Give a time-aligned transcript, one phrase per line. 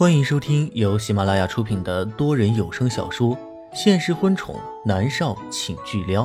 [0.00, 3.36] 欢迎收听由喜马拉雅出品的多人有声小说
[3.74, 6.24] 《现实婚宠男少请巨撩》，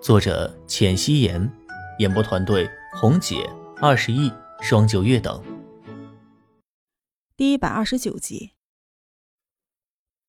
[0.00, 1.52] 作者：浅汐颜，
[1.98, 3.46] 演播团队：红姐、
[3.76, 4.32] 二十亿、
[4.62, 5.44] 双九月等。
[7.36, 8.52] 第一百二十九集。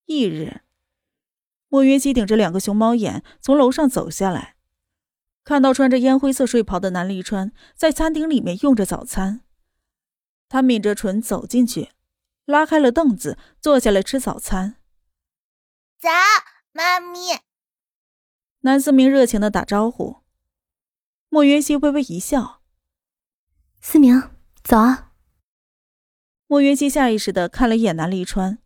[0.08, 0.60] 翌日，
[1.70, 4.58] 莫云熙顶着两个熊猫眼从楼上走下来，
[5.46, 9.46] 看到穿着烟灰色睡袍的南离川在餐厅里面用着早餐，
[10.50, 11.92] 他抿着唇走进去。
[12.46, 14.78] 拉开了凳子，坐下来吃早餐。
[16.00, 16.10] 早，
[16.72, 17.40] 妈咪。
[18.62, 20.18] 南思明热情的打招呼。
[21.30, 22.62] 莫云熙微微一笑
[23.82, 24.30] ：“思明，
[24.64, 25.12] 早啊。”
[26.48, 28.60] 莫云熙下意识的看了一眼南离川，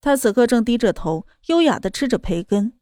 [0.00, 2.78] 他此刻正低着头，优雅的吃着培根，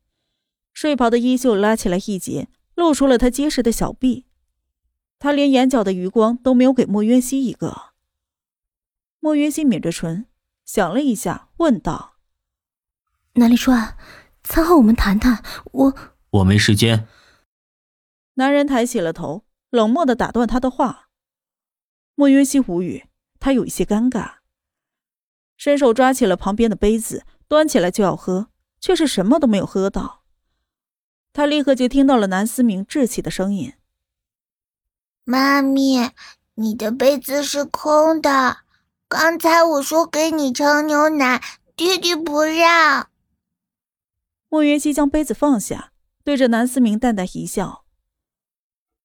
[0.73, 4.27] 睡袍的衣袖拉起来一截，露出了他结实的小臂。
[5.19, 7.96] 他连眼角的余光都没有给莫渊熙一个。
[9.19, 10.27] 莫云溪抿着唇，
[10.65, 12.17] 想了一下，问道
[13.35, 13.97] ：“南离川，
[14.45, 15.43] 餐后我们谈谈。
[15.73, 15.97] 我
[16.31, 17.09] 我没时间。”
[18.35, 21.09] 男人抬起了头，冷漠的打断他的话。
[22.15, 23.07] 莫云溪无语，
[23.41, 24.37] 他有一些尴尬，
[25.57, 30.23] 伸手抓起了旁边的杯子，端起来就要喝，却是什么都没有喝到。
[31.33, 33.75] 他立刻就听到了南思明稚气的声音
[35.25, 36.11] ：“妈咪，
[36.55, 38.61] 你的杯子是空的。”
[39.09, 41.41] 刚才我说给你盛牛奶，
[41.77, 43.09] 弟弟不让。
[44.49, 45.93] 莫云熙将杯子放下，
[46.25, 47.85] 对着南思明淡淡一笑。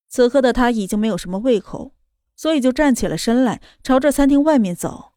[0.08, 1.94] 此刻的他已经没有什么胃口，
[2.36, 5.14] 所以就站起了身来，朝着餐厅外面走。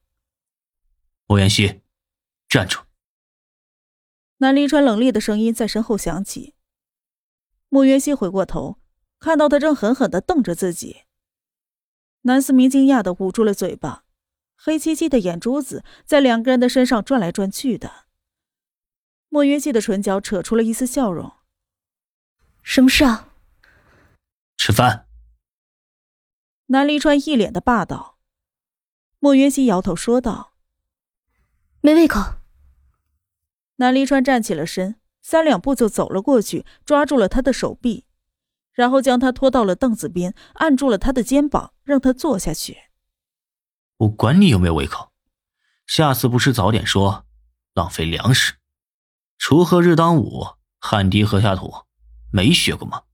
[1.26, 1.80] 莫云熙，
[2.48, 2.80] 站住！
[4.36, 6.54] 南离川冷冽的声音在身后响起。
[7.70, 8.78] 莫云熙回过头，
[9.18, 11.04] 看到他正狠狠的瞪着自己。
[12.22, 14.03] 南思明惊讶的捂住了嘴巴。
[14.66, 18.06] 黑漆漆的眼珠子在两个人的身上转来转去的。
[19.28, 21.34] 莫云溪的唇角扯出了一丝笑容。
[22.62, 23.28] 什么事啊？
[24.56, 25.06] 吃饭。
[26.68, 28.16] 南离川一脸的霸道。
[29.18, 30.54] 莫云溪摇头说道
[31.82, 32.36] ：“没胃口。”
[33.76, 38.06] 南离川站起了身，三两步就走了过去，抓住了他的手臂，
[38.72, 42.78] 然后将他拖到了凳子边，按住了他的肩膀，让他坐下去。
[43.98, 45.12] 我管你有没有胃口，
[45.86, 47.26] 下次不吃早点说，
[47.74, 48.54] 浪费粮食。
[49.38, 50.46] 锄禾日当午，
[50.78, 51.84] 汗滴禾下土，
[52.32, 53.04] 没学过吗？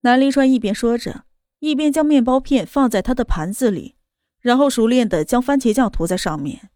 [0.00, 1.24] 南离川一边说着，
[1.58, 3.96] 一边将面包片放在他的盘子里，
[4.40, 6.70] 然后熟练的将番茄酱涂在上面。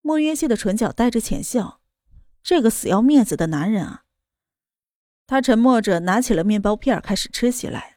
[0.00, 1.80] 莫约西的唇角带着浅笑，
[2.42, 4.02] 这个死要面子的男人啊。
[5.26, 7.93] 他沉默着拿起了面包片，开始吃起来。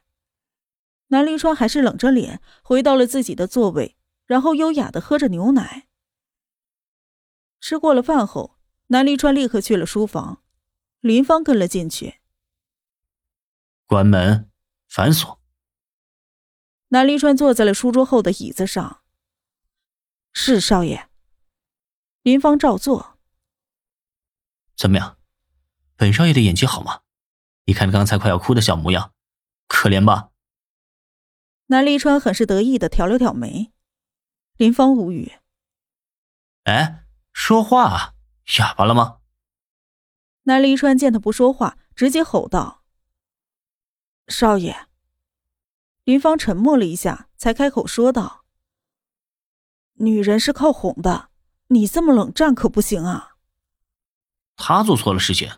[1.07, 5.87] 南临川还是冷着脸回到了自己的座位，然后优雅的喝着牛奶。
[7.59, 8.57] 吃过了饭后，
[8.87, 10.43] 南临川立刻去了书房，
[10.99, 12.19] 林芳跟了进去。
[13.85, 14.51] 关门，
[14.87, 15.41] 反锁。
[16.89, 19.01] 南临川坐在了书桌后的椅子上。
[20.33, 21.09] 是少爷。
[22.21, 23.17] 林芳照做。
[24.75, 25.17] 怎么样，
[25.95, 27.01] 本少爷的演技好吗？
[27.65, 29.13] 你看刚才快要哭的小模样，
[29.67, 30.29] 可怜吧？
[31.67, 33.73] 南离川很是得意的挑了挑眉，
[34.55, 35.33] 林芳无语。
[36.63, 38.13] 哎，说话，
[38.57, 39.19] 哑巴了吗？
[40.43, 42.83] 南离川见他不说话，直接吼道
[44.29, 44.87] ：“少爷！”
[46.05, 48.45] 林芳沉默了一下，才开口说道
[49.99, 51.29] ：“女人是靠哄的，
[51.67, 53.35] 你这么冷战可不行啊。”
[54.55, 55.51] 他做错了事情，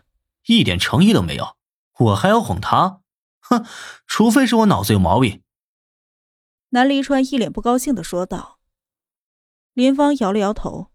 [0.46, 1.56] 一点诚意都没有，
[1.98, 3.00] 我还要哄他？
[3.38, 3.64] 哼，
[4.08, 5.44] 除非是我脑子有毛病。
[6.70, 8.60] 南离川一脸不高兴的说道
[9.74, 10.90] ：“林芳摇了摇头，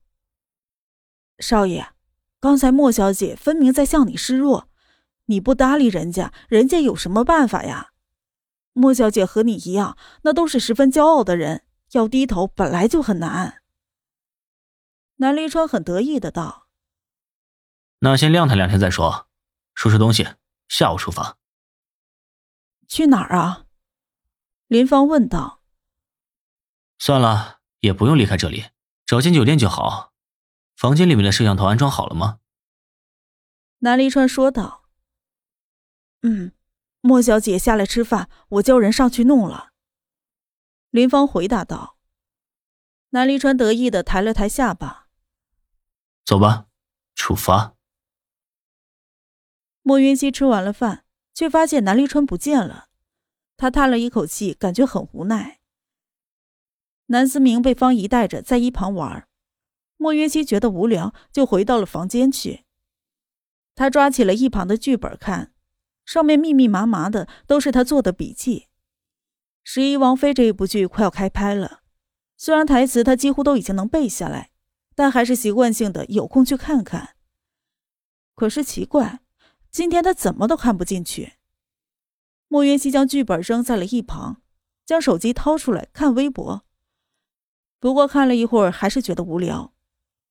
[1.37, 1.93] 少爷，
[2.39, 4.69] 刚才莫小姐分明在向你示弱，
[5.25, 7.91] 你不搭理人家，人家有什么办法呀？
[8.71, 13.61] 莫小姐和你一样，那都是十分骄傲的人，要低头本来就很难。”
[15.17, 16.67] 南离川很得意的道
[17.99, 19.27] ：“那先晾他两天再说，
[19.73, 20.25] 收拾东西，
[20.69, 21.37] 下午出发。”
[22.87, 23.65] 去哪儿啊？
[24.67, 25.54] 林芳问道。
[26.97, 28.65] 算了，也不用离开这里，
[29.05, 30.13] 找间酒店就好。
[30.75, 32.39] 房间里面的摄像头安装好了吗？
[33.79, 34.83] 南离川说道。
[36.21, 36.53] 嗯，
[37.01, 39.71] 莫小姐下来吃饭，我叫人上去弄了。
[40.89, 41.97] 林芳回答道。
[43.09, 45.07] 南离川得意的抬了抬下巴。
[46.25, 46.67] 走吧，
[47.13, 47.75] 出发。
[49.83, 52.89] 莫云熙吃完了饭，却发现南离川不见了，
[53.55, 55.61] 他叹了一口气，感觉很无奈。
[57.07, 59.27] 南思明被方姨带着在一旁玩，
[59.97, 62.65] 莫约西觉得无聊，就回到了房间去。
[63.75, 65.53] 他抓起了一旁的剧本看，
[66.05, 68.61] 上面密密麻麻的都是他做的笔记。
[69.63, 71.81] 《十一王妃》这一部剧快要开拍了，
[72.37, 74.51] 虽然台词他几乎都已经能背下来，
[74.95, 77.15] 但还是习惯性的有空去看看。
[78.33, 79.19] 可是奇怪，
[79.71, 81.33] 今天他怎么都看不进去。
[82.47, 84.41] 莫云熙将剧本扔在了一旁，
[84.85, 86.65] 将手机掏出来看微博。
[87.85, 89.71] 不过看了一会儿，还是觉得无聊。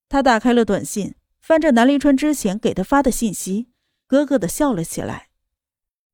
[0.08, 1.14] 他打开了短信。
[1.40, 3.68] 翻着南离川之前给他发的信息，
[4.08, 5.28] 咯咯的笑了起来。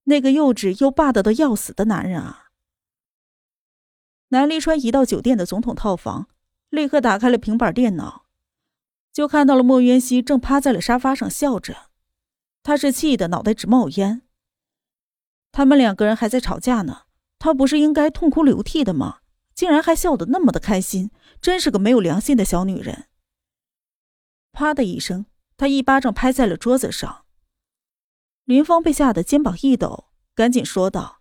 [0.04, 2.50] 那个幼稚又霸道的要死的男人啊！
[4.28, 6.28] 南离川一到酒店的总统套房，
[6.68, 8.26] 立刻打开了平板电脑，
[9.10, 11.88] 就看到了莫渊熙正趴在了沙发上笑着。
[12.62, 14.20] 他是气得脑袋直冒烟。
[15.50, 17.04] 他们两个人还在吵架呢，
[17.38, 19.20] 他不是应该痛哭流涕的吗？
[19.60, 23.10] 竟然还笑得那么的开心，真是个没有良心的小女人。
[24.52, 25.26] 啪的一声，
[25.58, 27.26] 他一巴掌拍在了桌子上。
[28.44, 31.20] 林芳被吓得肩膀一抖，赶紧说道：“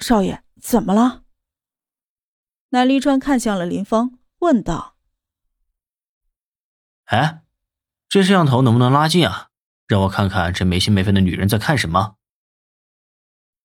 [0.00, 1.24] 少爷，怎么了？”
[2.70, 4.96] 南离川看向了林芳，问道
[7.04, 7.42] ：“哎，
[8.08, 9.50] 这摄像头能不能拉近啊？
[9.86, 12.16] 让我看看这没心没肺的女人在看什么。”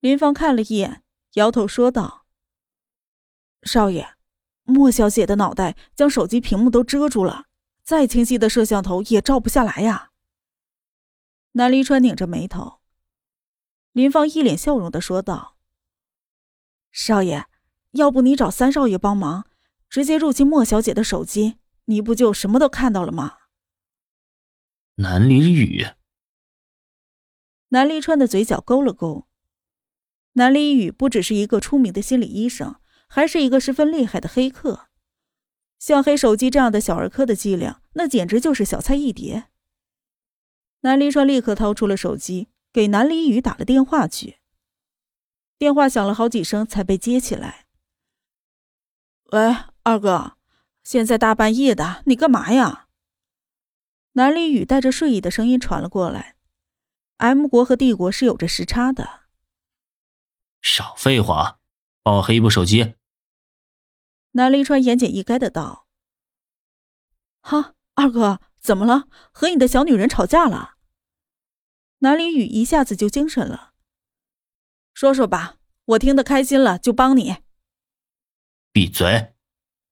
[0.02, 1.06] 林芳看了一眼，
[1.36, 2.24] 摇头说道
[3.66, 4.16] ：“少爷，
[4.64, 7.48] 莫小姐的脑袋将手机屏幕都遮住了。”
[7.86, 10.10] 再清晰的摄像头也照不下来呀。
[11.52, 12.80] 南离川拧着眉头，
[13.92, 15.56] 林芳一脸笑容的说道
[16.92, 17.46] ：“少爷，
[17.92, 19.46] 要不你找三少爷帮忙，
[19.88, 23.38] 直接入侵莫小姐的手机，你不就什么都看到了吗？”
[24.98, 25.86] 南离雨，
[27.68, 29.28] 南离川的嘴角勾了勾。
[30.34, 34.88] 南离雨不只是一个出名的心理医生，还是一个十分厉害的黑客。
[35.78, 39.50] 像黑手机这样的小儿科的伎俩，那简直就是小菜一碟。
[40.82, 44.40] 南离川立刻掏出了手机，给南离宇打了电话去。
[45.58, 47.66] 电话响了好几声才被接起来。
[49.32, 50.38] 喂，二哥，
[50.84, 52.88] 现在大半夜的，你干嘛呀？
[54.14, 56.36] 南离宇带着睡意的声音传了过来。
[57.18, 59.22] M 国和帝国是有着时差的。
[60.62, 61.60] 少废话，
[62.06, 62.94] 帮我黑一部手机。
[64.34, 65.88] 南离川言简意赅的道
[67.42, 69.08] ：“哈，二哥，怎么了？
[69.32, 70.76] 和你的小女人吵架了？”
[72.00, 73.74] 南离宇一下子就精神了。
[74.94, 77.38] 说说吧，我听得开心了就帮你。
[78.72, 79.34] 闭嘴，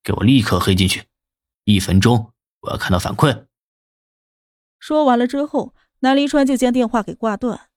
[0.04, 1.08] 给我立刻黑进去，
[1.64, 3.48] 一分钟，我要看到反馈。
[4.78, 7.72] 说完了之后，南离川就将电话给挂断。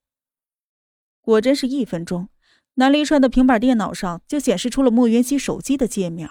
[1.23, 2.29] 果真是一分钟，
[2.77, 6.31] 南离川的平板电脑上就显示出了莫云熙手机的界面。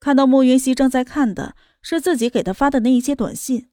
[0.00, 3.70] 看到莫云熙正在看的是自己给他发的那一些短信，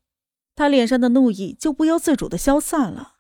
[0.53, 3.15] 他脸上的怒意就不由自主的消散了。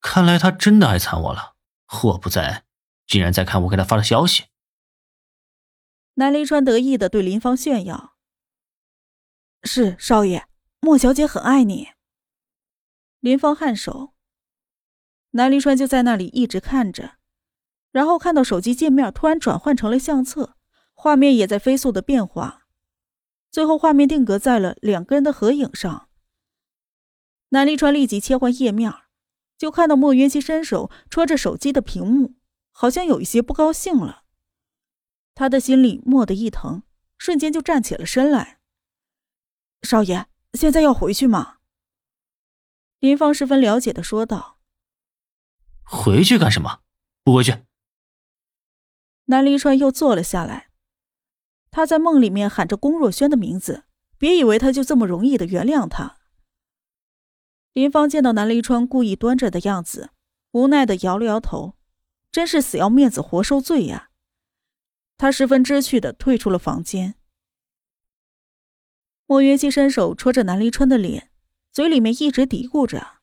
[0.00, 1.56] 看来他真的爱惨我了，
[2.04, 2.64] 我不在，
[3.06, 4.44] 竟然在看我给他发的消息。
[6.14, 8.16] 南离川得意的对林芳炫耀
[9.64, 10.46] ：“是少爷，
[10.80, 11.88] 莫小姐很爱你。”
[13.20, 14.11] 林芳颔首。
[15.32, 17.16] 南离川就在那里一直看着，
[17.90, 20.56] 然后看到手机界面突然转换成了相册。
[20.94, 22.66] 画面也在飞速的变化，
[23.50, 26.08] 最后画面定格在了两个人的合影上。
[27.48, 28.92] 南离川立即切换页面，
[29.58, 32.36] 就看到莫云熙伸手戳着手机的屏幕，
[32.70, 34.22] 好像有一些不高兴了。
[35.34, 36.84] 他的心里蓦地一疼，
[37.18, 38.60] 瞬间就站起了身来。
[39.82, 41.56] 少爷，现在要回去吗？
[43.00, 44.51] 林芳十分了解的说道。
[45.92, 46.80] 回去干什么？
[47.22, 47.64] 不回去。
[49.26, 50.70] 南离川又坐了下来。
[51.70, 53.84] 他在梦里面喊着龚若轩的名字，
[54.16, 56.18] 别以为他就这么容易的原谅他。
[57.74, 60.10] 林芳见到南离川故意端着的样子，
[60.52, 61.76] 无奈的摇了摇头，
[62.30, 64.10] 真是死要面子活受罪呀。
[65.18, 67.14] 他十分知趣的退出了房间。
[69.26, 71.30] 莫云熙伸手戳着南离川的脸，
[71.70, 73.20] 嘴里面一直嘀咕着：“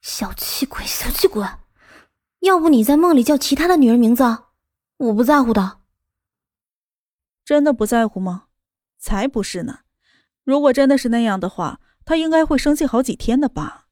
[0.00, 1.46] 小气鬼，小气鬼，
[2.40, 4.24] 要不你在梦里叫其他的女人名字，
[4.96, 5.80] 我不在乎的。”
[7.44, 8.46] 真的不在乎吗？
[8.98, 9.80] 才不是呢！
[10.44, 13.88] 如果真的是那样的话，他应该会生气好几天的吧。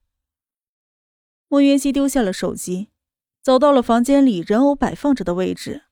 [1.48, 2.90] 莫云溪丢下了手机，
[3.42, 5.84] 走到了房间里人偶摆放着的位置，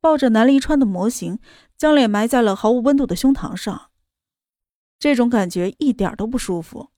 [0.00, 1.38] 抱着南离川的模型，
[1.76, 3.90] 将脸埋在了毫无温度的胸膛上。
[4.98, 6.90] 这种感觉一点都不舒服。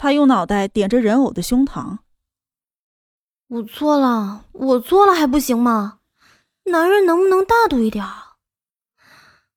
[0.00, 1.98] 他用脑袋点着人偶的胸膛。
[3.48, 6.00] 我错了，我错了还不行吗？
[6.64, 8.02] 男人能不能大度一点？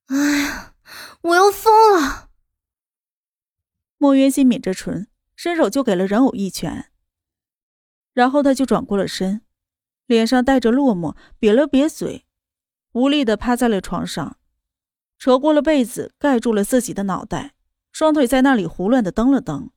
[0.08, 0.74] 哎呀
[1.22, 2.28] 我要疯了！
[3.96, 6.90] 莫渊熙抿着唇，伸手就给了人偶一拳，
[8.12, 9.40] 然后他就转过了身，
[10.04, 12.26] 脸上带着落寞，瘪了瘪嘴，
[12.92, 14.36] 无力的趴在了床上，
[15.18, 17.54] 扯过了被子盖住了自己的脑袋，
[17.90, 19.70] 双腿在那里胡乱的蹬了蹬。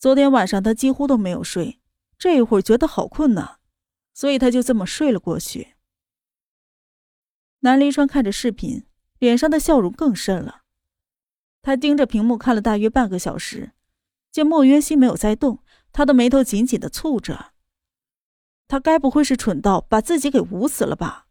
[0.00, 1.78] 昨天晚上他几乎都没有睡，
[2.16, 3.58] 这一会儿觉得好困呐，
[4.14, 5.74] 所以他就这么睡了过去。
[7.58, 8.86] 南离川看着视频，
[9.18, 10.62] 脸上的笑容更甚了。
[11.60, 13.72] 他盯着屏幕看了大约半个小时，
[14.32, 17.52] 见莫渊熙没有再动，他的眉头紧紧的蹙着。
[18.66, 21.26] 他该不会是蠢到把自己给捂死了吧？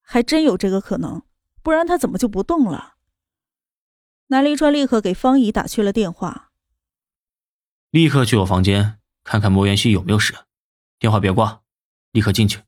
[0.00, 1.20] 还真有这个可能，
[1.62, 2.94] 不然他怎么就不动了？
[4.28, 6.47] 南离川立刻给方姨打去了电话，
[7.90, 10.34] 立刻去我房间看看莫元熙有没有事。
[10.98, 11.62] 电话别挂，
[12.12, 12.62] 立刻进去。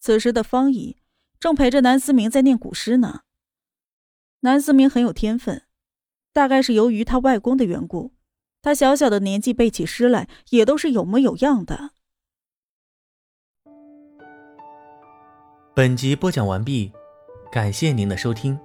[0.00, 0.96] 此时的方姨。
[1.40, 3.22] 正陪着南思明在念古诗呢。
[4.42, 5.66] 南思明很有天分，
[6.32, 8.14] 大概是由于他外公的缘故，
[8.62, 11.90] 他小小的年纪背起诗来也都是有模有样的。
[15.74, 16.92] 本集播讲完毕，
[17.50, 18.56] 感谢您的收听。